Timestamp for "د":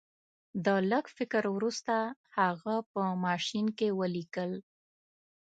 0.65-0.67